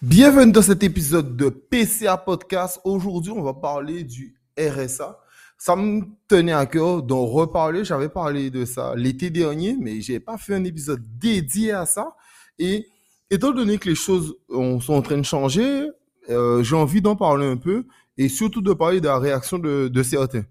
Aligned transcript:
Bienvenue 0.00 0.52
dans 0.52 0.62
cet 0.62 0.84
épisode 0.84 1.36
de 1.36 1.48
PCA 1.48 2.16
Podcast. 2.16 2.80
Aujourd'hui, 2.84 3.32
on 3.32 3.42
va 3.42 3.52
parler 3.52 4.04
du 4.04 4.40
RSA. 4.56 5.18
Ça 5.58 5.74
me 5.74 6.02
tenait 6.28 6.52
à 6.52 6.66
cœur 6.66 7.02
d'en 7.02 7.26
reparler. 7.26 7.84
J'avais 7.84 8.08
parlé 8.08 8.48
de 8.50 8.64
ça 8.64 8.94
l'été 8.94 9.30
dernier, 9.30 9.76
mais 9.76 10.00
j'ai 10.00 10.20
pas 10.20 10.38
fait 10.38 10.54
un 10.54 10.62
épisode 10.62 11.02
dédié 11.18 11.72
à 11.72 11.84
ça. 11.84 12.14
Et 12.60 12.86
étant 13.28 13.50
donné 13.50 13.78
que 13.78 13.88
les 13.88 13.96
choses 13.96 14.36
sont 14.48 14.92
en 14.92 15.02
train 15.02 15.18
de 15.18 15.24
changer, 15.24 15.88
euh, 16.30 16.62
j'ai 16.62 16.76
envie 16.76 17.02
d'en 17.02 17.16
parler 17.16 17.46
un 17.46 17.56
peu 17.56 17.84
et 18.16 18.28
surtout 18.28 18.62
de 18.62 18.72
parler 18.74 19.00
de 19.00 19.06
la 19.06 19.18
réaction 19.18 19.58
de, 19.58 20.02
certains. 20.04 20.44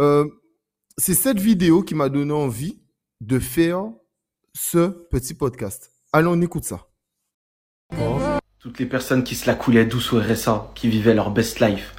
Euh, 0.00 0.24
c'est 0.96 1.12
cette 1.12 1.38
vidéo 1.38 1.82
qui 1.82 1.94
m'a 1.94 2.08
donné 2.08 2.32
envie 2.32 2.80
de 3.20 3.38
faire 3.38 3.90
ce 4.54 4.88
petit 5.10 5.34
podcast. 5.34 5.92
Allons, 6.14 6.32
on 6.32 6.40
écoute 6.40 6.64
ça. 6.64 6.86
Toutes 8.66 8.80
les 8.80 8.86
personnes 8.86 9.22
qui 9.22 9.36
se 9.36 9.46
la 9.46 9.54
coulaient 9.54 9.86
douce 9.86 10.12
au 10.12 10.18
RSA, 10.18 10.72
qui 10.74 10.88
vivaient 10.88 11.14
leur 11.14 11.30
best 11.30 11.60
life. 11.60 11.94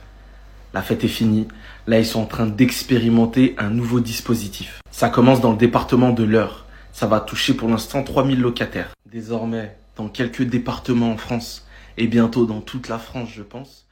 La 0.73 0.81
fête 0.81 1.01
est 1.05 1.07
finie. 1.07 1.47
Là, 1.87 1.97
ils 1.97 2.05
sont 2.05 2.19
en 2.19 2.25
train 2.25 2.45
d'expérimenter 2.45 3.55
un 3.57 3.69
nouveau 3.69 4.01
dispositif. 4.01 4.81
Ça 4.91 5.07
commence 5.07 5.39
dans 5.39 5.53
le 5.53 5.57
département 5.57 6.11
de 6.11 6.25
l'Eure. 6.25 6.65
Ça 6.91 7.07
va 7.07 7.21
toucher 7.21 7.53
pour 7.53 7.69
l'instant 7.69 8.03
3000 8.03 8.41
locataires. 8.41 8.89
Désormais, 9.09 9.77
dans 9.95 10.09
quelques 10.09 10.43
départements 10.43 11.13
en 11.13 11.15
France, 11.15 11.65
et 11.95 12.07
bientôt 12.07 12.45
dans 12.45 12.59
toute 12.59 12.89
la 12.89 12.99
France, 12.99 13.29
je 13.33 13.43
pense. 13.43 13.87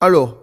Alors, 0.00 0.42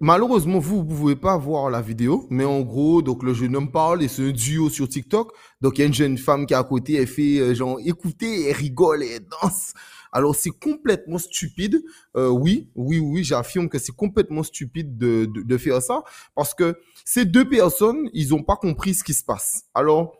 malheureusement, 0.00 0.58
vous 0.58 0.78
ne 0.78 0.88
pouvez 0.88 1.14
pas 1.14 1.36
voir 1.36 1.70
la 1.70 1.82
vidéo, 1.82 2.26
mais 2.30 2.44
en 2.44 2.62
gros, 2.62 3.00
donc 3.00 3.22
le 3.22 3.32
jeune 3.32 3.54
homme 3.54 3.70
parle 3.70 4.02
et 4.02 4.08
c'est 4.08 4.28
un 4.28 4.32
duo 4.32 4.68
sur 4.70 4.88
TikTok. 4.88 5.30
Donc, 5.60 5.78
il 5.78 5.82
y 5.82 5.84
a 5.84 5.86
une 5.86 5.94
jeune 5.94 6.18
femme 6.18 6.46
qui 6.46 6.54
est 6.54 6.56
à 6.56 6.64
côté, 6.64 6.94
elle 6.94 7.06
fait 7.06 7.38
euh, 7.38 7.54
genre 7.54 7.78
écoutez, 7.84 8.48
elle 8.48 8.56
rigole 8.56 9.04
et 9.04 9.20
danse. 9.20 9.72
Alors, 10.14 10.36
c'est 10.36 10.50
complètement 10.50 11.18
stupide. 11.18 11.84
Euh, 12.16 12.28
oui, 12.28 12.70
oui, 12.76 13.00
oui, 13.00 13.24
j'affirme 13.24 13.68
que 13.68 13.80
c'est 13.80 13.94
complètement 13.94 14.44
stupide 14.44 14.96
de, 14.96 15.58
faire 15.58 15.82
ça 15.82 16.04
parce 16.36 16.54
que 16.54 16.78
ces 17.04 17.24
deux 17.24 17.48
personnes, 17.48 18.08
ils 18.12 18.28
n'ont 18.30 18.44
pas 18.44 18.56
compris 18.56 18.94
ce 18.94 19.02
qui 19.02 19.12
se 19.12 19.24
passe. 19.24 19.64
Alors, 19.74 20.16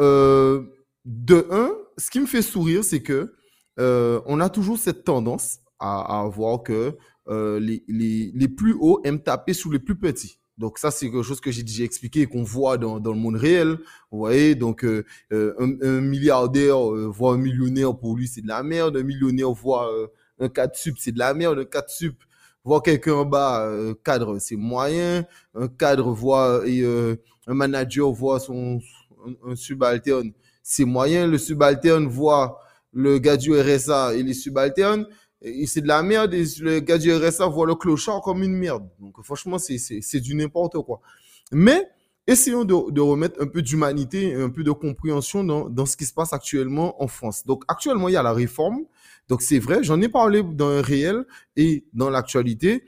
euh, 0.00 0.64
de 1.04 1.46
un, 1.50 1.72
ce 1.96 2.10
qui 2.10 2.18
me 2.18 2.26
fait 2.26 2.42
sourire, 2.42 2.82
c'est 2.82 3.02
que 3.02 3.32
euh, 3.78 4.20
on 4.26 4.40
a 4.40 4.50
toujours 4.50 4.78
cette 4.78 5.04
tendance 5.04 5.60
à, 5.78 6.28
voir 6.32 6.64
que 6.64 6.96
les, 7.28 8.48
plus 8.56 8.74
hauts 8.80 9.00
aiment 9.04 9.22
taper 9.22 9.52
sous 9.52 9.70
les 9.70 9.78
plus 9.78 9.96
petits. 9.96 10.40
Donc 10.58 10.78
ça, 10.78 10.90
c'est 10.90 11.10
quelque 11.10 11.22
chose 11.22 11.40
que 11.40 11.50
j'ai 11.50 11.62
déjà 11.62 11.84
expliqué 11.84 12.22
et 12.22 12.26
qu'on 12.26 12.42
voit 12.42 12.78
dans, 12.78 12.98
dans 12.98 13.12
le 13.12 13.18
monde 13.18 13.36
réel. 13.36 13.78
Vous 14.10 14.18
voyez, 14.18 14.54
donc 14.54 14.84
euh, 14.84 15.04
euh 15.32 15.54
un, 15.58 15.72
un, 15.82 16.00
milliardaire 16.00 16.78
euh, 16.78 17.06
voit 17.06 17.34
un 17.34 17.36
millionnaire, 17.36 17.94
pour 17.96 18.16
lui, 18.16 18.26
c'est 18.26 18.40
de 18.40 18.48
la 18.48 18.62
merde. 18.62 18.96
Un 18.96 19.02
millionnaire 19.02 19.50
voit 19.50 19.92
euh, 19.92 20.06
un 20.40 20.48
4 20.48 20.74
sup, 20.76 20.96
c'est 20.98 21.12
de 21.12 21.18
la 21.18 21.34
merde. 21.34 21.58
Un 21.58 21.64
4 21.64 21.90
sup 21.90 22.22
voit 22.64 22.80
quelqu'un 22.80 23.14
en 23.14 23.24
bas, 23.24 23.70
cadre, 24.02 24.38
c'est 24.38 24.56
moyen. 24.56 25.24
Un 25.54 25.68
cadre 25.68 26.10
voit, 26.12 26.62
et 26.66 26.84
un 27.46 27.54
manager 27.54 28.10
voit 28.10 28.40
son 28.40 28.80
un, 29.26 29.50
un 29.52 29.54
subalterne, 29.54 30.32
c'est 30.62 30.84
moyen. 30.84 31.26
Le 31.26 31.38
subalterne 31.38 32.06
voit 32.06 32.60
le 32.92 33.18
gars 33.18 33.36
du 33.36 33.52
RSA 33.52 34.14
et 34.14 34.22
les 34.22 34.34
subalternes 34.34 35.06
c'est 35.66 35.80
de 35.80 35.88
la 35.88 36.02
merde 36.02 36.34
et 36.34 36.44
le 36.60 36.80
gars 36.80 36.98
du 36.98 37.12
RSA 37.12 37.46
voit 37.46 37.66
le 37.66 37.74
clochard 37.74 38.20
comme 38.22 38.42
une 38.42 38.54
merde. 38.54 38.88
Donc 39.00 39.22
franchement, 39.22 39.58
c'est 39.58 40.20
du 40.20 40.34
n'importe 40.34 40.76
quoi. 40.84 41.00
Mais 41.52 41.88
essayons 42.26 42.64
de, 42.64 42.90
de 42.90 43.00
remettre 43.00 43.40
un 43.40 43.46
peu 43.46 43.62
d'humanité, 43.62 44.34
un 44.34 44.50
peu 44.50 44.64
de 44.64 44.72
compréhension 44.72 45.44
dans, 45.44 45.68
dans, 45.68 45.86
ce 45.86 45.96
qui 45.96 46.04
se 46.04 46.12
passe 46.12 46.32
actuellement 46.32 47.00
en 47.02 47.06
France. 47.06 47.44
Donc 47.46 47.64
actuellement, 47.68 48.08
il 48.08 48.12
y 48.12 48.16
a 48.16 48.22
la 48.22 48.32
réforme. 48.32 48.80
Donc 49.28 49.42
c'est 49.42 49.58
vrai, 49.58 49.82
j'en 49.82 50.00
ai 50.00 50.08
parlé 50.08 50.42
dans 50.42 50.68
un 50.68 50.82
réel 50.82 51.24
et 51.56 51.84
dans 51.92 52.10
l'actualité. 52.10 52.84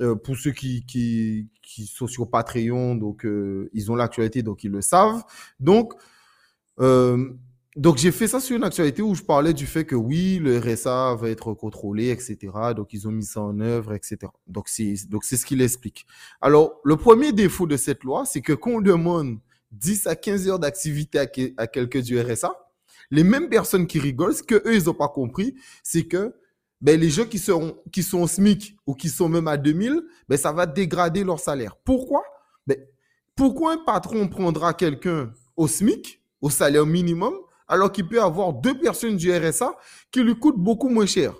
Euh, 0.00 0.14
pour 0.14 0.36
ceux 0.36 0.52
qui, 0.52 0.84
qui, 0.86 1.48
qui 1.60 1.86
sont 1.86 2.06
sur 2.06 2.30
Patreon, 2.30 2.94
donc 2.94 3.24
euh, 3.26 3.68
ils 3.72 3.90
ont 3.90 3.96
l'actualité, 3.96 4.42
donc 4.44 4.62
ils 4.62 4.70
le 4.70 4.80
savent. 4.80 5.24
Donc, 5.58 5.92
euh, 6.78 7.30
donc, 7.78 7.98
j'ai 7.98 8.10
fait 8.10 8.26
ça 8.26 8.40
sur 8.40 8.56
une 8.56 8.64
actualité 8.64 9.02
où 9.02 9.14
je 9.14 9.22
parlais 9.22 9.54
du 9.54 9.64
fait 9.64 9.84
que 9.84 9.94
oui, 9.94 10.40
le 10.42 10.58
RSA 10.58 11.14
va 11.14 11.30
être 11.30 11.54
contrôlé, 11.54 12.10
etc. 12.10 12.36
Donc, 12.74 12.92
ils 12.92 13.06
ont 13.06 13.12
mis 13.12 13.24
ça 13.24 13.40
en 13.40 13.60
œuvre, 13.60 13.94
etc. 13.94 14.18
Donc, 14.48 14.68
c'est, 14.68 14.94
donc, 15.08 15.22
c'est 15.22 15.36
ce 15.36 15.46
qu'il 15.46 15.62
explique. 15.62 16.04
Alors, 16.40 16.80
le 16.82 16.96
premier 16.96 17.30
défaut 17.30 17.68
de 17.68 17.76
cette 17.76 18.02
loi, 18.02 18.24
c'est 18.26 18.40
que 18.40 18.52
quand 18.52 18.72
on 18.72 18.80
demande 18.80 19.38
10 19.70 20.08
à 20.08 20.16
15 20.16 20.48
heures 20.48 20.58
d'activité 20.58 21.20
à, 21.20 21.66
quelqu'un 21.68 22.00
du 22.00 22.20
RSA, 22.20 22.50
les 23.12 23.22
mêmes 23.22 23.48
personnes 23.48 23.86
qui 23.86 24.00
rigolent, 24.00 24.34
ce 24.34 24.42
que 24.42 24.56
eux, 24.56 24.74
ils 24.74 24.86
n'ont 24.86 24.94
pas 24.94 25.08
compris, 25.08 25.54
c'est 25.84 26.08
que 26.08 26.34
ben, 26.80 26.98
les 26.98 27.10
gens 27.10 27.26
qui, 27.26 27.38
seront, 27.38 27.76
qui 27.92 28.02
sont 28.02 28.22
au 28.22 28.26
SMIC 28.26 28.76
ou 28.88 28.94
qui 28.94 29.08
sont 29.08 29.28
même 29.28 29.46
à 29.46 29.56
2000, 29.56 30.02
ben, 30.28 30.36
ça 30.36 30.50
va 30.50 30.66
dégrader 30.66 31.22
leur 31.22 31.38
salaire. 31.38 31.76
Pourquoi? 31.84 32.24
Ben, 32.66 32.76
pourquoi 33.36 33.74
un 33.74 33.78
patron 33.86 34.26
prendra 34.26 34.74
quelqu'un 34.74 35.32
au 35.56 35.68
SMIC, 35.68 36.20
au 36.40 36.50
salaire 36.50 36.84
minimum, 36.84 37.34
alors 37.68 37.92
qu'il 37.92 38.08
peut 38.08 38.22
avoir 38.22 38.52
deux 38.52 38.78
personnes 38.78 39.16
du 39.16 39.32
RSA 39.32 39.76
qui 40.10 40.22
lui 40.22 40.38
coûtent 40.38 40.58
beaucoup 40.58 40.88
moins 40.88 41.06
cher. 41.06 41.34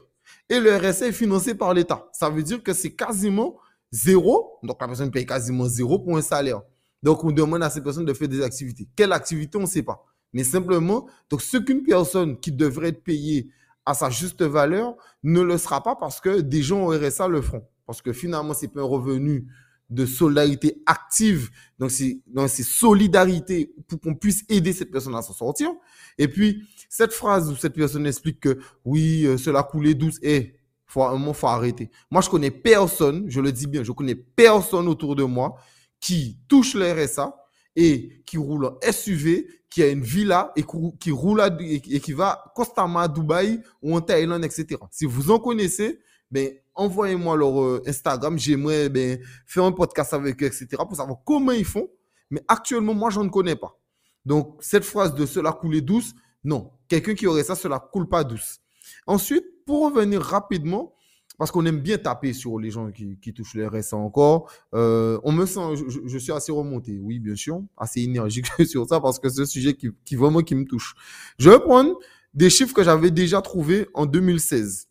Et 0.48 0.60
le 0.60 0.76
RSA 0.76 1.08
est 1.08 1.12
financé 1.12 1.54
par 1.54 1.74
l'État. 1.74 2.08
Ça 2.12 2.30
veut 2.30 2.42
dire 2.42 2.62
que 2.62 2.72
c'est 2.72 2.94
quasiment 2.94 3.56
zéro. 3.90 4.58
Donc, 4.62 4.80
la 4.80 4.86
personne 4.86 5.10
paye 5.10 5.26
quasiment 5.26 5.66
zéro 5.66 5.98
pour 5.98 6.16
un 6.16 6.22
salaire. 6.22 6.62
Donc, 7.02 7.24
on 7.24 7.30
demande 7.30 7.62
à 7.62 7.70
ces 7.70 7.82
personnes 7.82 8.04
de 8.04 8.12
faire 8.12 8.28
des 8.28 8.42
activités. 8.42 8.88
Quelle 8.96 9.12
activité, 9.12 9.58
on 9.58 9.62
ne 9.62 9.66
sait 9.66 9.82
pas. 9.82 10.04
Mais 10.32 10.44
simplement, 10.44 11.08
donc, 11.30 11.42
ce 11.42 11.56
qu'une 11.56 11.82
personne 11.82 12.38
qui 12.38 12.52
devrait 12.52 12.88
être 12.88 13.02
payée 13.02 13.48
à 13.86 13.94
sa 13.94 14.10
juste 14.10 14.42
valeur 14.42 14.96
ne 15.22 15.40
le 15.40 15.56
sera 15.56 15.82
pas 15.82 15.96
parce 15.96 16.20
que 16.20 16.40
des 16.40 16.62
gens 16.62 16.84
au 16.84 16.90
RSA 16.90 17.28
le 17.28 17.40
feront. 17.40 17.66
Parce 17.86 18.02
que 18.02 18.12
finalement, 18.12 18.52
c'est 18.52 18.68
pas 18.68 18.80
un 18.80 18.84
revenu 18.84 19.46
de 19.90 20.04
solidarité 20.04 20.82
active. 20.86 21.50
Donc, 21.78 21.90
c'est, 21.90 22.20
donc, 22.26 22.48
solidarité 22.50 23.72
pour 23.86 24.00
qu'on 24.00 24.14
puisse 24.14 24.44
aider 24.48 24.72
cette 24.72 24.90
personne 24.90 25.14
à 25.14 25.22
s'en 25.22 25.32
sortir. 25.32 25.70
Et 26.18 26.28
puis, 26.28 26.68
cette 26.88 27.12
phrase 27.12 27.50
où 27.50 27.56
cette 27.56 27.74
personne 27.74 28.06
explique 28.06 28.40
que 28.40 28.58
oui, 28.84 29.24
euh, 29.24 29.36
cela 29.38 29.62
coulait 29.62 29.94
douce, 29.94 30.18
et 30.22 30.54
faut, 30.86 31.02
un 31.04 31.12
moment, 31.12 31.32
faut 31.32 31.46
arrêter. 31.46 31.90
Moi, 32.10 32.22
je 32.22 32.28
connais 32.28 32.50
personne, 32.50 33.26
je 33.28 33.40
le 33.40 33.52
dis 33.52 33.66
bien, 33.66 33.82
je 33.82 33.92
connais 33.92 34.14
personne 34.14 34.88
autour 34.88 35.16
de 35.16 35.24
moi 35.24 35.56
qui 36.00 36.38
touche 36.48 36.74
le 36.74 36.92
RSA 36.92 37.34
et 37.76 38.22
qui 38.24 38.38
roule 38.38 38.66
en 38.66 38.78
SUV, 38.90 39.46
qui 39.70 39.82
a 39.82 39.88
une 39.88 40.02
villa 40.02 40.52
et 40.56 40.64
qui 40.98 41.10
roule 41.10 41.40
à, 41.40 41.56
et 41.60 42.00
qui 42.00 42.12
va 42.12 42.52
constamment 42.54 43.00
à 43.00 43.08
Dubaï 43.08 43.60
ou 43.82 43.94
en 43.94 44.00
Thaïlande, 44.00 44.44
etc. 44.44 44.80
Si 44.90 45.04
vous 45.04 45.30
en 45.30 45.38
connaissez, 45.38 46.00
ben, 46.30 46.50
envoyez-moi 46.78 47.36
leur 47.36 47.60
euh, 47.60 47.82
Instagram. 47.86 48.38
J'aimerais 48.38 48.88
ben, 48.88 49.18
faire 49.44 49.64
un 49.64 49.72
podcast 49.72 50.14
avec 50.14 50.42
eux, 50.42 50.46
etc. 50.46 50.68
pour 50.78 50.96
savoir 50.96 51.18
comment 51.24 51.52
ils 51.52 51.64
font. 51.64 51.88
Mais 52.30 52.42
actuellement, 52.48 52.94
moi, 52.94 53.10
je 53.10 53.20
ne 53.20 53.28
connais 53.28 53.56
pas. 53.56 53.78
Donc, 54.24 54.56
cette 54.60 54.84
phrase 54.84 55.14
de 55.14 55.26
cela 55.26 55.52
couler 55.52 55.80
douce, 55.80 56.14
non. 56.44 56.70
Quelqu'un 56.88 57.14
qui 57.14 57.26
aurait 57.26 57.44
ça, 57.44 57.54
cela 57.54 57.78
coule 57.78 58.08
pas 58.08 58.24
douce. 58.24 58.60
Ensuite, 59.06 59.44
pour 59.66 59.84
revenir 59.84 60.22
rapidement, 60.22 60.94
parce 61.38 61.50
qu'on 61.50 61.64
aime 61.66 61.78
bien 61.80 61.98
taper 61.98 62.32
sur 62.32 62.58
les 62.58 62.70
gens 62.70 62.90
qui, 62.90 63.18
qui 63.20 63.32
touchent 63.32 63.54
les 63.54 63.66
RSA 63.66 63.96
encore, 63.96 64.50
euh, 64.74 65.20
on 65.22 65.32
me 65.32 65.46
sent, 65.46 65.76
je, 65.76 66.00
je, 66.06 66.18
suis 66.18 66.32
assez 66.32 66.50
remonté, 66.50 66.98
oui, 66.98 67.20
bien 67.20 67.36
sûr, 67.36 67.62
assez 67.76 68.00
énergique 68.02 68.46
sur 68.66 68.86
ça 68.88 69.00
parce 69.00 69.18
que 69.18 69.28
c'est 69.28 69.42
un 69.42 69.46
sujet 69.46 69.74
qui, 69.74 69.88
qui 70.04 70.16
vraiment 70.16 70.40
qui 70.40 70.56
me 70.56 70.64
touche. 70.64 70.94
Je 71.38 71.48
vais 71.48 71.60
prendre 71.60 71.96
des 72.34 72.50
chiffres 72.50 72.74
que 72.74 72.82
j'avais 72.82 73.12
déjà 73.12 73.40
trouvés 73.40 73.86
en 73.94 74.04
2016 74.04 74.87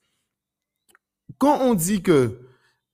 quand 1.38 1.60
on 1.62 1.74
dit 1.74 2.02
que 2.02 2.42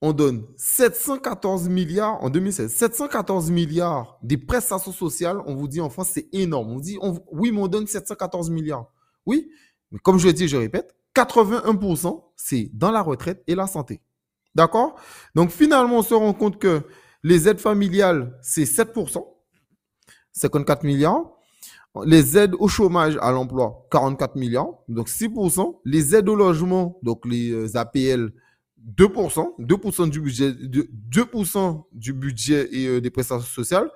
on 0.05 0.11
donne 0.11 0.45
714 0.57 1.69
milliards 1.69 2.21
en 2.21 2.29
2016, 2.29 2.69
714 2.73 3.49
milliards 3.51 4.19
des 4.21 4.37
prestations 4.37 4.91
sociales, 4.91 5.41
on 5.45 5.55
vous 5.55 5.69
dit 5.69 5.79
en 5.79 5.89
France, 5.89 6.09
c'est 6.11 6.27
énorme. 6.33 6.73
On 6.73 6.79
dit, 6.79 6.97
on, 7.01 7.23
oui, 7.31 7.53
mais 7.53 7.61
on 7.61 7.69
donne 7.69 7.87
714 7.87 8.49
milliards. 8.49 8.91
Oui, 9.25 9.49
mais 9.91 9.99
comme 9.99 10.19
je 10.19 10.27
le 10.27 10.33
dis, 10.33 10.49
je 10.49 10.57
répète, 10.57 10.93
81%, 11.15 12.21
c'est 12.35 12.69
dans 12.73 12.91
la 12.91 13.01
retraite 13.01 13.43
et 13.47 13.55
la 13.55 13.65
santé. 13.65 14.01
D'accord? 14.55 14.99
Donc 15.35 15.51
finalement, 15.51 15.99
on 15.99 16.03
se 16.03 16.13
rend 16.13 16.33
compte 16.33 16.59
que 16.59 16.81
les 17.23 17.47
aides 17.47 17.61
familiales, 17.61 18.37
c'est 18.41 18.65
7%, 18.65 19.25
54 20.33 20.83
milliards. 20.83 21.33
Les 22.05 22.37
aides 22.37 22.55
au 22.57 22.67
chômage 22.67 23.17
à 23.21 23.31
l'emploi, 23.31 23.87
44 23.91 24.35
milliards, 24.35 24.69
donc 24.87 25.09
6%. 25.09 25.79
Les 25.85 26.15
aides 26.15 26.27
au 26.27 26.35
logement, 26.35 26.97
donc 27.03 27.25
les 27.25 27.77
APL, 27.77 28.33
2%, 28.97 29.55
2% 29.59 30.09
du 30.09 30.19
budget, 30.19 30.51
2% 30.51 31.83
du 31.91 32.13
budget 32.13 32.67
et 32.71 32.87
euh, 32.87 33.01
des 33.01 33.09
prestations 33.09 33.47
sociales. 33.47 33.89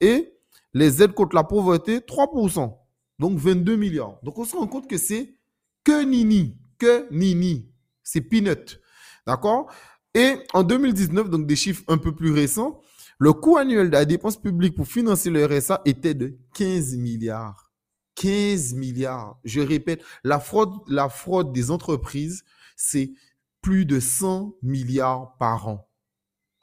Et 0.00 0.32
les 0.72 1.02
aides 1.02 1.12
contre 1.12 1.34
la 1.34 1.44
pauvreté, 1.44 1.98
3%, 1.98 2.72
donc 3.18 3.38
22 3.38 3.76
milliards. 3.76 4.18
Donc 4.22 4.38
on 4.38 4.44
se 4.44 4.56
rend 4.56 4.66
compte 4.66 4.88
que 4.88 4.96
c'est 4.96 5.36
que 5.84 6.04
nini, 6.04 6.56
que 6.78 7.06
nini, 7.12 7.68
c'est 8.02 8.20
peanut. 8.20 8.80
D'accord? 9.26 9.70
Et 10.14 10.36
en 10.54 10.62
2019, 10.62 11.30
donc 11.30 11.46
des 11.46 11.56
chiffres 11.56 11.82
un 11.88 11.98
peu 11.98 12.14
plus 12.14 12.32
récents, 12.32 12.80
le 13.20 13.34
coût 13.34 13.58
annuel 13.58 13.88
de 13.88 13.92
la 13.92 14.06
dépense 14.06 14.38
publique 14.38 14.74
pour 14.74 14.86
financer 14.86 15.28
le 15.28 15.44
RSA 15.44 15.82
était 15.84 16.14
de 16.14 16.38
15 16.54 16.96
milliards. 16.96 17.70
15 18.14 18.72
milliards. 18.74 19.38
Je 19.44 19.60
répète, 19.60 20.02
la 20.24 20.40
fraude, 20.40 20.72
la 20.88 21.10
fraude 21.10 21.52
des 21.52 21.70
entreprises, 21.70 22.44
c'est 22.76 23.12
plus 23.60 23.84
de 23.84 24.00
100 24.00 24.54
milliards 24.62 25.36
par 25.38 25.68
an. 25.68 25.86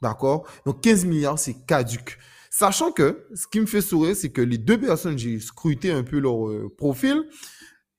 D'accord? 0.02 0.48
Donc 0.66 0.82
15 0.82 1.04
milliards, 1.04 1.38
c'est 1.38 1.64
caduque. 1.64 2.18
Sachant 2.50 2.90
que 2.90 3.24
ce 3.34 3.46
qui 3.46 3.60
me 3.60 3.66
fait 3.66 3.80
sourire, 3.80 4.16
c'est 4.16 4.30
que 4.30 4.40
les 4.40 4.58
deux 4.58 4.80
personnes, 4.80 5.16
j'ai 5.16 5.38
scruté 5.38 5.92
un 5.92 6.02
peu 6.02 6.18
leur 6.18 6.48
euh, 6.48 6.74
profil, 6.76 7.22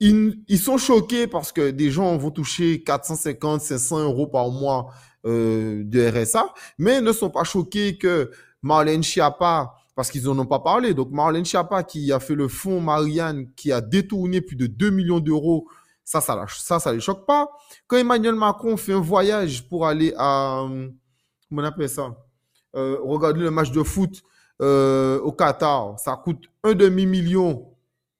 ils, 0.01 0.43
ils, 0.49 0.59
sont 0.59 0.77
choqués 0.77 1.27
parce 1.27 1.53
que 1.53 1.71
des 1.71 1.91
gens 1.91 2.17
vont 2.17 2.31
toucher 2.31 2.83
450, 2.83 3.61
500 3.61 4.03
euros 4.03 4.27
par 4.27 4.49
mois 4.49 4.91
euh, 5.25 5.83
de 5.83 6.07
RSA, 6.07 6.53
mais 6.77 7.01
ne 7.01 7.11
sont 7.11 7.29
pas 7.29 7.43
choqués 7.43 7.97
que 7.97 8.31
Marlène 8.61 9.03
Schiappa, 9.03 9.73
parce 9.95 10.11
qu'ils 10.11 10.23
n'en 10.25 10.37
ont 10.39 10.45
pas 10.45 10.59
parlé, 10.59 10.93
donc 10.93 11.11
Marlène 11.11 11.45
Schiappa 11.45 11.83
qui 11.83 12.11
a 12.11 12.19
fait 12.19 12.35
le 12.35 12.47
fonds 12.47 12.81
Marianne, 12.81 13.51
qui 13.55 13.71
a 13.71 13.81
détourné 13.81 14.41
plus 14.41 14.55
de 14.55 14.67
2 14.67 14.89
millions 14.89 15.19
d'euros, 15.19 15.67
ça, 16.03 16.21
ça, 16.21 16.45
ça, 16.47 16.79
ça 16.79 16.93
les 16.93 16.99
choque 16.99 17.25
pas. 17.25 17.49
Quand 17.87 17.97
Emmanuel 17.97 18.35
Macron 18.35 18.77
fait 18.77 18.93
un 18.93 19.01
voyage 19.01 19.67
pour 19.67 19.85
aller 19.85 20.13
à, 20.17 20.65
comment 20.67 21.61
on 21.61 21.63
appelle 21.63 21.89
ça, 21.89 22.15
euh, 22.75 22.97
regarder 23.03 23.41
le 23.41 23.51
match 23.51 23.71
de 23.71 23.83
foot 23.83 24.21
euh, 24.61 25.19
au 25.21 25.31
Qatar, 25.31 25.99
ça 25.99 26.15
coûte 26.15 26.45
un 26.63 26.73
demi-million 26.73 27.69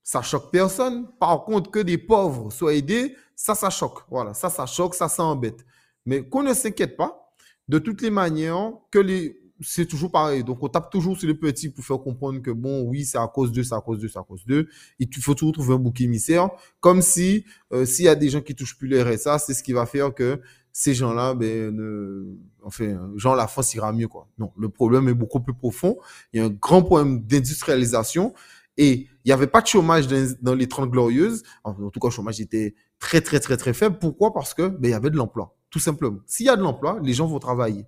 ça 0.10 0.24
choque 0.24 0.50
personne. 0.52 1.08
Par 1.20 1.44
contre, 1.46 1.70
que 1.70 1.78
des 1.78 2.00
pauvres 2.00 2.52
soient 2.52 2.74
aidés, 2.74 3.16
ça, 3.36 3.54
ça 3.54 3.70
choque. 3.70 4.00
Voilà, 4.10 4.34
ça, 4.34 4.50
ça 4.50 4.66
choque, 4.66 4.96
ça, 4.96 5.08
ça 5.08 5.24
embête. 5.24 5.64
Mais 6.04 6.28
qu'on 6.28 6.42
ne 6.42 6.56
s'inquiète 6.56 6.98
pas, 6.98 7.32
de 7.68 7.78
toutes 7.78 8.02
les 8.02 8.10
manières, 8.10 8.72
que 8.90 8.98
les, 8.98 9.40
c'est 9.62 9.86
toujours 9.86 10.12
pareil. 10.12 10.44
Donc, 10.44 10.62
on 10.62 10.68
tape 10.68 10.92
toujours 10.92 11.18
sur 11.18 11.28
les 11.28 11.34
petits 11.34 11.70
pour 11.70 11.84
faire 11.84 12.00
comprendre 12.00 12.42
que 12.42 12.52
bon, 12.52 12.84
oui, 12.84 13.06
c'est 13.06 13.18
à 13.18 13.28
cause 13.28 13.52
d'eux, 13.52 13.64
c'est 13.64 13.76
à 13.76 13.82
cause 13.82 14.00
d'eux, 14.00 14.08
c'est 14.08 14.20
à 14.20 14.24
cause 14.24 14.46
d'eux. 14.46 14.68
Il 15.00 15.08
faut 15.22 15.34
toujours 15.34 15.54
trouver 15.54 15.74
un 15.74 15.80
bouc 15.80 16.00
émissaire. 16.02 16.50
Comme 16.80 17.02
si, 17.02 17.46
euh, 17.74 17.86
s'il 17.86 18.06
y 18.06 18.10
a 18.10 18.16
des 18.16 18.30
gens 18.30 18.42
qui 18.42 18.56
touchent 18.56 18.78
plus 18.78 18.88
les 18.88 19.02
RSA, 19.02 19.40
c'est 19.40 19.54
ce 19.54 19.64
qui 19.64 19.74
va 19.74 19.86
faire 19.86 20.14
que 20.14 20.42
ces 20.72 20.94
gens-là, 20.94 21.34
ben, 21.34 21.76
ne, 21.76 22.38
enfin, 22.64 23.12
genre, 23.16 23.36
la 23.36 23.48
France 23.48 23.74
ira 23.74 23.92
mieux, 23.92 24.08
quoi. 24.08 24.28
Non, 24.38 24.52
le 24.58 24.70
problème 24.70 25.10
est 25.10 25.14
beaucoup 25.14 25.40
plus 25.40 25.54
profond. 25.54 25.98
Il 26.32 26.40
y 26.40 26.44
a 26.44 26.46
un 26.46 26.50
grand 26.50 26.84
problème 26.84 27.22
d'industrialisation. 27.22 28.34
Et 28.78 29.08
il 29.26 29.28
n'y 29.28 29.34
avait 29.34 29.48
pas 29.48 29.62
de 29.62 29.68
chômage 29.68 30.08
dans, 30.42 30.56
les 30.56 30.68
30 30.68 30.90
glorieuses. 30.90 31.44
En, 31.66 31.74
tout 31.74 32.00
cas, 32.00 32.08
le 32.08 32.14
chômage 32.14 32.40
était 32.40 32.76
très, 32.98 33.20
très, 33.20 33.42
très, 33.42 33.58
très 33.58 33.74
faible. 33.74 33.98
Pourquoi? 34.00 34.34
Parce 34.34 34.54
que 34.54 34.70
ben, 34.70 34.88
il 34.88 34.92
y 34.92 34.94
avait 34.94 35.10
de 35.10 35.18
l'emploi, 35.18 35.54
tout 35.70 35.80
simplement. 35.80 36.20
S'il 36.26 36.46
y 36.46 36.50
a 36.50 36.56
de 36.56 36.62
l'emploi, 36.62 36.98
les 37.04 37.14
gens 37.14 37.28
vont 37.28 37.40
travailler, 37.40 37.86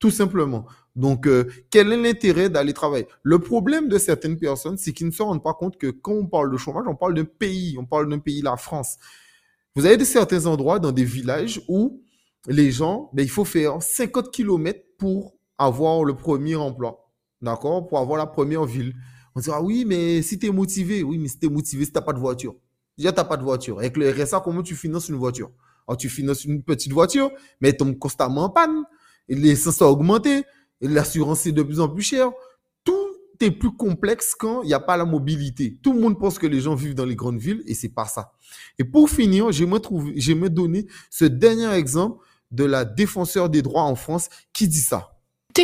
tout 0.00 0.10
simplement. 0.10 0.66
Donc, 0.94 1.26
euh, 1.26 1.50
quel 1.70 1.92
est 1.92 1.96
l'intérêt 1.96 2.50
d'aller 2.50 2.72
travailler? 2.72 3.06
Le 3.22 3.38
problème 3.38 3.88
de 3.88 3.98
certaines 3.98 4.38
personnes, 4.38 4.76
c'est 4.76 4.92
qu'ils 4.92 5.06
ne 5.06 5.12
se 5.12 5.22
rendent 5.22 5.42
pas 5.42 5.54
compte 5.54 5.78
que 5.78 5.86
quand 5.88 6.12
on 6.12 6.26
parle 6.26 6.52
de 6.52 6.56
chômage, 6.56 6.84
on 6.86 6.94
parle 6.94 7.14
d'un 7.14 7.24
pays, 7.24 7.76
on 7.78 7.86
parle 7.86 8.08
d'un 8.08 8.18
pays, 8.18 8.42
la 8.42 8.56
France. 8.56 8.98
Vous 9.74 9.86
avez 9.86 9.96
de 9.96 10.04
certains 10.04 10.44
endroits 10.44 10.78
dans 10.78 10.92
des 10.92 11.04
villages 11.04 11.62
où 11.66 12.02
les 12.46 12.70
gens, 12.70 13.10
ben, 13.14 13.22
il 13.22 13.30
faut 13.30 13.44
faire 13.44 13.82
50 13.82 14.30
km 14.30 14.80
pour 14.98 15.34
avoir 15.56 16.04
le 16.04 16.14
premier 16.14 16.56
emploi, 16.56 17.10
d'accord? 17.40 17.86
Pour 17.86 17.98
avoir 17.98 18.18
la 18.18 18.26
première 18.26 18.64
ville. 18.64 18.94
On 19.34 19.40
dira, 19.40 19.62
oui, 19.62 19.84
mais 19.86 20.20
si 20.20 20.38
tu 20.38 20.46
es 20.46 20.50
motivé, 20.50 21.02
oui, 21.02 21.16
mais 21.16 21.28
si 21.28 21.38
tu 21.38 21.46
es 21.46 21.48
motivé, 21.48 21.86
si 21.86 21.92
tu 21.92 21.98
n'as 21.98 22.04
pas 22.04 22.12
de 22.12 22.18
voiture. 22.18 22.54
Déjà, 22.98 23.12
tu 23.12 23.16
n'as 23.16 23.24
pas 23.24 23.38
de 23.38 23.44
voiture. 23.44 23.78
Avec 23.78 23.96
le 23.96 24.10
RSA, 24.10 24.40
comment 24.44 24.62
tu 24.62 24.76
finances 24.76 25.08
une 25.08 25.16
voiture? 25.16 25.50
Tu 25.98 26.08
finances 26.08 26.44
une 26.44 26.62
petite 26.62 26.92
voiture, 26.92 27.30
mais 27.60 27.70
elle 27.70 27.76
tombe 27.76 27.98
constamment 27.98 28.44
en 28.44 28.50
panne. 28.50 28.84
L'essence 29.28 29.82
a 29.82 29.86
augmenté. 29.86 30.44
L'assurance 30.82 31.46
est 31.46 31.52
de 31.52 31.62
plus 31.62 31.80
en 31.80 31.88
plus 31.88 32.02
chère. 32.02 32.30
Tout 32.84 33.08
est 33.40 33.50
plus 33.50 33.72
complexe 33.72 34.34
quand 34.38 34.62
il 34.62 34.66
n'y 34.66 34.74
a 34.74 34.80
pas 34.80 34.96
la 34.96 35.04
mobilité. 35.04 35.78
Tout 35.82 35.92
le 35.92 36.00
monde 36.00 36.18
pense 36.18 36.38
que 36.38 36.46
les 36.46 36.60
gens 36.60 36.74
vivent 36.74 36.94
dans 36.94 37.06
les 37.06 37.16
grandes 37.16 37.38
villes 37.38 37.62
et 37.66 37.74
c'est 37.74 37.88
pas 37.88 38.06
ça. 38.06 38.32
Et 38.78 38.84
pour 38.84 39.08
finir, 39.08 39.50
j'aimerais 39.52 40.50
donner 40.50 40.86
ce 41.10 41.24
dernier 41.24 41.72
exemple 41.72 42.24
de 42.50 42.64
la 42.64 42.84
défenseur 42.84 43.48
des 43.48 43.62
droits 43.62 43.84
en 43.84 43.94
France 43.94 44.28
qui 44.52 44.68
dit 44.68 44.80
ça 44.80 45.12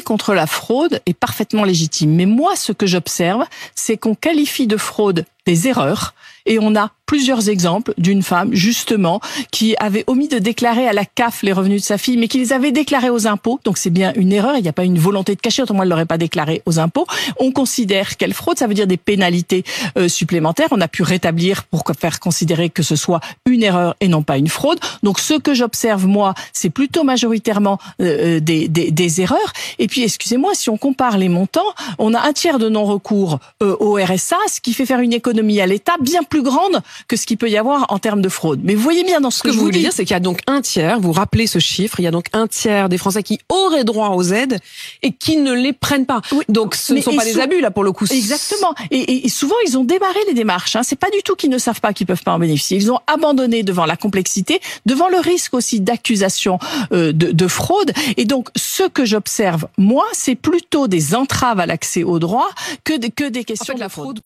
contre 0.04 0.34
la 0.34 0.46
fraude 0.46 1.00
est 1.06 1.14
parfaitement 1.14 1.64
légitime. 1.64 2.14
Mais 2.14 2.26
moi, 2.26 2.56
ce 2.56 2.72
que 2.72 2.86
j'observe, 2.86 3.44
c'est 3.74 3.96
qu'on 3.96 4.14
qualifie 4.14 4.66
de 4.66 4.76
fraude 4.76 5.24
des 5.46 5.68
erreurs 5.68 6.14
et 6.48 6.58
on 6.60 6.74
a 6.74 6.90
plusieurs 7.08 7.48
exemples 7.48 7.94
d'une 7.96 8.22
femme, 8.22 8.50
justement, 8.52 9.20
qui 9.50 9.74
avait 9.80 10.04
omis 10.06 10.28
de 10.28 10.38
déclarer 10.38 10.86
à 10.86 10.92
la 10.92 11.06
CAF 11.06 11.42
les 11.42 11.54
revenus 11.54 11.80
de 11.80 11.86
sa 11.86 11.96
fille, 11.96 12.18
mais 12.18 12.28
qui 12.28 12.38
les 12.38 12.52
avait 12.52 12.70
déclarés 12.70 13.08
aux 13.08 13.26
impôts. 13.26 13.58
Donc 13.64 13.78
c'est 13.78 13.90
bien 13.90 14.12
une 14.14 14.30
erreur. 14.30 14.56
Il 14.56 14.62
n'y 14.62 14.68
a 14.68 14.74
pas 14.74 14.84
une 14.84 14.98
volonté 14.98 15.34
de 15.34 15.40
cacher, 15.40 15.62
autrement 15.62 15.84
elle 15.84 15.88
l'aurait 15.88 16.04
pas 16.04 16.18
déclaré 16.18 16.60
aux 16.66 16.78
impôts. 16.78 17.06
On 17.38 17.50
considère 17.50 18.18
qu'elle 18.18 18.34
fraude, 18.34 18.58
ça 18.58 18.66
veut 18.66 18.74
dire 18.74 18.86
des 18.86 18.98
pénalités 18.98 19.64
euh, 19.96 20.08
supplémentaires. 20.08 20.68
On 20.70 20.82
a 20.82 20.88
pu 20.88 21.02
rétablir 21.02 21.64
pour 21.64 21.82
faire 21.98 22.20
considérer 22.20 22.68
que 22.68 22.82
ce 22.82 22.94
soit 22.94 23.20
une 23.46 23.62
erreur 23.62 23.96
et 24.00 24.08
non 24.08 24.22
pas 24.22 24.36
une 24.36 24.48
fraude. 24.48 24.78
Donc 25.02 25.18
ce 25.18 25.32
que 25.32 25.54
j'observe 25.54 26.06
moi, 26.06 26.34
c'est 26.52 26.68
plutôt 26.68 27.04
majoritairement 27.04 27.78
euh, 28.02 28.36
euh, 28.36 28.40
des, 28.40 28.68
des, 28.68 28.90
des, 28.90 29.20
erreurs. 29.22 29.52
Et 29.78 29.86
puis 29.86 30.02
excusez-moi, 30.02 30.52
si 30.54 30.68
on 30.68 30.76
compare 30.76 31.16
les 31.16 31.30
montants, 31.30 31.72
on 31.98 32.12
a 32.12 32.20
un 32.20 32.34
tiers 32.34 32.58
de 32.58 32.68
non-recours 32.68 33.38
au 33.60 33.94
RSA, 33.94 34.36
ce 34.48 34.60
qui 34.60 34.74
fait 34.74 34.84
faire 34.84 35.00
une 35.00 35.14
économie 35.14 35.60
à 35.62 35.66
l'État 35.66 35.94
bien 36.00 36.22
plus 36.22 36.37
grande 36.42 36.80
que 37.06 37.16
ce 37.16 37.26
qu'il 37.26 37.36
peut 37.36 37.50
y 37.50 37.56
avoir 37.56 37.86
en 37.92 37.98
termes 37.98 38.22
de 38.22 38.28
fraude. 38.28 38.60
Mais 38.62 38.74
vous 38.74 38.82
voyez 38.82 39.04
bien 39.04 39.20
dans 39.20 39.30
ce, 39.30 39.42
que, 39.42 39.50
je 39.50 39.58
vous 39.58 39.64
voulez 39.64 39.80
dire, 39.80 39.92
c'est 39.92 40.04
qu'il 40.04 40.14
y 40.14 40.16
a 40.16 40.20
donc 40.20 40.40
un 40.46 40.60
tiers, 40.60 41.00
vous 41.00 41.12
rappelez 41.12 41.46
ce 41.46 41.58
chiffre, 41.58 42.00
il 42.00 42.04
y 42.04 42.06
a 42.06 42.10
donc 42.10 42.26
un 42.32 42.46
tiers 42.46 42.88
des 42.88 42.98
Français 42.98 43.22
qui 43.22 43.38
auraient 43.48 43.84
droit 43.84 44.10
aux 44.10 44.22
aides 44.22 44.60
et 45.02 45.12
qui 45.12 45.36
ne 45.36 45.52
les 45.52 45.72
prennent 45.72 46.06
pas. 46.06 46.20
donc 46.48 46.74
ce 46.74 46.92
ne 46.94 47.00
sont 47.00 47.14
pas 47.14 47.24
des 47.24 47.40
abus 47.40 47.60
là 47.60 47.70
pour 47.70 47.84
le 47.84 47.92
coup. 47.92 48.06
Exactement. 48.10 48.74
Et, 48.90 49.26
et, 49.26 49.28
souvent 49.28 49.56
ils 49.66 49.76
ont 49.78 49.84
démarré 49.84 50.18
les 50.26 50.34
démarches. 50.34 50.76
Hein. 50.76 50.82
C'est 50.82 50.98
pas 50.98 51.10
du 51.10 51.22
tout 51.22 51.34
qu'ils 51.34 51.50
ne 51.50 51.58
savent 51.58 51.80
pas 51.80 51.92
qu'ils 51.92 52.06
peuvent 52.06 52.22
pas 52.22 52.32
en 52.32 52.38
bénéficier. 52.38 52.76
Ils 52.76 52.90
ont 52.90 53.00
abandonné 53.06 53.62
devant 53.62 53.86
la 53.86 53.96
complexité, 53.96 54.60
devant 54.86 55.08
le 55.08 55.18
risque 55.18 55.54
aussi 55.54 55.80
d'accusation 55.80 56.58
euh, 56.92 57.12
de, 57.12 57.32
de 57.32 57.48
fraude. 57.48 57.92
Et 58.16 58.24
donc 58.24 58.48
ce 58.56 58.84
que 58.84 59.04
j'observe 59.04 59.66
moi, 59.76 60.06
c'est 60.12 60.34
plutôt 60.34 60.88
des 60.88 61.14
entraves 61.14 61.60
à 61.60 61.66
l'accès 61.66 62.02
aux 62.02 62.18
droits 62.18 62.50
que, 62.84 63.08
que 63.10 63.28
des 63.28 63.44
questions 63.44 63.74
de 63.74 63.80
la 63.80 63.88
fraude. 63.88 64.20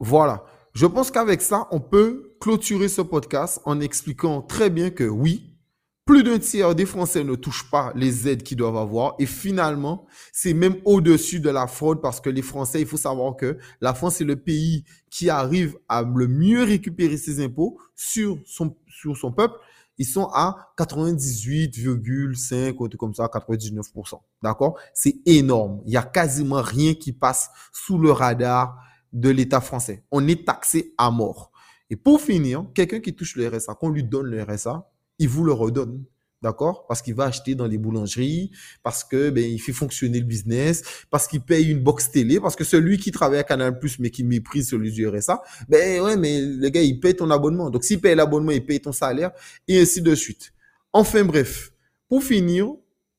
Voilà. 0.00 0.42
Je 0.76 0.84
pense 0.84 1.10
qu'avec 1.10 1.40
ça, 1.40 1.68
on 1.70 1.80
peut 1.80 2.36
clôturer 2.38 2.88
ce 2.88 3.00
podcast 3.00 3.62
en 3.64 3.80
expliquant 3.80 4.42
très 4.42 4.68
bien 4.68 4.90
que 4.90 5.04
oui, 5.04 5.56
plus 6.04 6.22
d'un 6.22 6.38
tiers 6.38 6.74
des 6.74 6.84
Français 6.84 7.24
ne 7.24 7.34
touchent 7.34 7.70
pas 7.70 7.94
les 7.94 8.28
aides 8.28 8.42
qu'ils 8.42 8.58
doivent 8.58 8.76
avoir. 8.76 9.14
Et 9.18 9.24
finalement, 9.24 10.06
c'est 10.34 10.52
même 10.52 10.76
au-dessus 10.84 11.40
de 11.40 11.48
la 11.48 11.66
fraude 11.66 12.02
parce 12.02 12.20
que 12.20 12.28
les 12.28 12.42
Français, 12.42 12.82
il 12.82 12.86
faut 12.86 12.98
savoir 12.98 13.36
que 13.36 13.56
la 13.80 13.94
France 13.94 14.20
est 14.20 14.24
le 14.24 14.36
pays 14.36 14.84
qui 15.08 15.30
arrive 15.30 15.78
à 15.88 16.02
le 16.02 16.28
mieux 16.28 16.62
récupérer 16.62 17.16
ses 17.16 17.42
impôts 17.42 17.78
sur 17.94 18.36
son, 18.44 18.76
sur 18.86 19.16
son 19.16 19.32
peuple. 19.32 19.58
Ils 19.96 20.04
sont 20.04 20.28
à 20.34 20.74
98,5 20.78 22.74
ou 22.78 22.88
comme 22.98 23.14
ça, 23.14 23.24
99%. 23.28 24.20
D'accord? 24.42 24.78
C'est 24.92 25.16
énorme. 25.24 25.80
Il 25.86 25.94
y 25.94 25.96
a 25.96 26.02
quasiment 26.02 26.60
rien 26.60 26.92
qui 26.92 27.14
passe 27.14 27.48
sous 27.72 27.96
le 27.96 28.12
radar 28.12 28.76
de 29.12 29.30
l'État 29.30 29.60
français. 29.60 30.04
On 30.10 30.26
est 30.28 30.46
taxé 30.46 30.94
à 30.98 31.10
mort. 31.10 31.52
Et 31.90 31.96
pour 31.96 32.20
finir, 32.20 32.66
quelqu'un 32.74 33.00
qui 33.00 33.14
touche 33.14 33.36
le 33.36 33.48
RSA, 33.48 33.74
qu'on 33.74 33.90
lui 33.90 34.04
donne 34.04 34.26
le 34.26 34.42
RSA, 34.42 34.90
il 35.18 35.28
vous 35.28 35.44
le 35.44 35.52
redonne. 35.52 36.04
D'accord? 36.42 36.86
Parce 36.86 37.00
qu'il 37.00 37.14
va 37.14 37.24
acheter 37.24 37.54
dans 37.54 37.66
les 37.66 37.78
boulangeries, 37.78 38.50
parce 38.82 39.02
que 39.02 39.30
ben, 39.30 39.42
il 39.42 39.58
fait 39.58 39.72
fonctionner 39.72 40.20
le 40.20 40.26
business, 40.26 40.82
parce 41.10 41.26
qu'il 41.26 41.40
paye 41.40 41.70
une 41.70 41.80
box 41.80 42.10
télé, 42.10 42.38
parce 42.40 42.54
que 42.54 42.62
celui 42.62 42.98
qui 42.98 43.10
travaille 43.10 43.38
à 43.38 43.42
Canal 43.42 43.78
Plus 43.78 43.98
mais 43.98 44.10
qui 44.10 44.22
méprise 44.22 44.68
celui 44.68 44.92
du 44.92 45.08
RSA, 45.08 45.42
ben 45.68 46.02
ouais, 46.02 46.16
mais 46.16 46.42
le 46.42 46.68
gars, 46.68 46.82
il 46.82 47.00
paye 47.00 47.16
ton 47.16 47.30
abonnement. 47.30 47.70
Donc 47.70 47.84
s'il 47.84 48.00
paye 48.00 48.14
l'abonnement, 48.14 48.52
il 48.52 48.64
paye 48.64 48.80
ton 48.80 48.92
salaire, 48.92 49.30
et 49.66 49.80
ainsi 49.80 50.02
de 50.02 50.14
suite. 50.14 50.52
Enfin 50.92 51.24
bref, 51.24 51.72
pour 52.08 52.22
finir, 52.22 52.68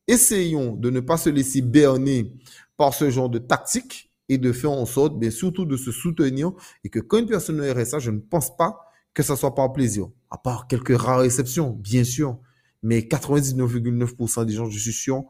essayons 0.08 0.74
de 0.76 0.90
ne 0.90 1.00
pas 1.00 1.18
se 1.18 1.30
laisser 1.30 1.62
berner 1.62 2.32
par 2.78 2.94
ce 2.94 3.10
genre 3.10 3.30
de 3.30 3.40
tactique 3.40 4.07
et 4.30 4.38
de 4.38 4.52
faire 4.52 4.72
en 4.72 4.86
sorte, 4.86 5.18
bien 5.18 5.32
surtout 5.32 5.66
de 5.66 5.78
se 5.78 5.92
soutenir 5.92 6.52
et 6.84 6.90
que 6.90 7.00
quand 7.00 7.18
une 7.18 7.28
personne 7.28 7.64
est 7.64 7.72
RSA, 7.72 8.00
je 8.00 8.12
ne 8.12 8.20
pense 8.20 8.56
pas 8.56 8.80
que 9.14 9.24
ça 9.24 9.36
soit 9.36 9.56
par 9.56 9.74
plaisir. 9.74 10.08
À 10.30 10.38
part 10.38 10.68
quelques 10.68 10.98
rares 10.98 11.24
exceptions, 11.24 11.72
bien 11.72 12.04
sûr. 12.04 12.38
Mais 12.84 13.00
99,9% 13.00 14.46
des 14.46 14.54
gens, 14.54 14.70
je 14.70 14.78
suis 14.78 14.94
sûr 14.94 15.24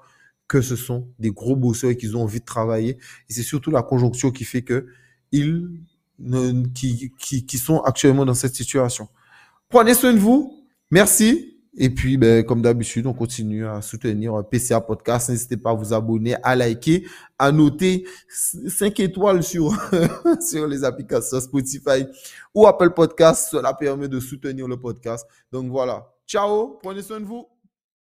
que 0.47 0.61
ce 0.61 0.75
sont 0.75 1.09
des 1.19 1.31
gros 1.31 1.55
bosseurs 1.55 1.91
et 1.91 1.97
qu'ils 1.97 2.17
ont 2.17 2.23
envie 2.23 2.39
de 2.39 2.45
travailler. 2.45 2.97
Et 3.29 3.33
c'est 3.33 3.43
surtout 3.43 3.71
la 3.71 3.83
conjoncture 3.83 4.33
qui 4.33 4.43
fait 4.43 4.61
que 4.61 4.87
ils, 5.31 5.69
qui, 6.73 7.13
qui, 7.19 7.45
qui 7.45 7.57
sont 7.57 7.79
actuellement 7.81 8.25
dans 8.25 8.33
cette 8.33 8.55
situation. 8.55 9.07
Prenez 9.69 9.93
soin 9.93 10.13
de 10.13 10.19
vous. 10.19 10.65
Merci. 10.91 11.56
Et 11.79 11.91
puis, 11.91 12.17
ben, 12.17 12.43
comme 12.43 12.63
d'habitude, 12.63 13.05
on 13.05 13.13
continue 13.13 13.67
à 13.67 13.81
soutenir 13.83 14.43
PCA 14.49 14.81
Podcast. 14.81 15.29
N'hésitez 15.29 15.57
pas 15.57 15.69
à 15.69 15.73
vous 15.73 15.93
abonner, 15.93 16.35
à 16.41 16.55
liker, 16.55 17.05
à 17.37 17.51
noter 17.51 18.05
5 18.29 18.99
étoiles 18.99 19.43
sur, 19.43 19.71
sur 20.41 20.67
les 20.67 20.83
applications 20.83 21.39
Spotify 21.39 22.05
ou 22.55 22.65
Apple 22.65 22.89
Podcast. 22.91 23.49
Cela 23.51 23.75
permet 23.75 24.07
de 24.07 24.19
soutenir 24.19 24.67
le 24.67 24.77
podcast. 24.77 25.27
Donc 25.51 25.69
voilà. 25.69 26.11
Ciao. 26.25 26.79
Prenez 26.81 27.03
soin 27.03 27.19
de 27.19 27.25
vous. 27.25 27.47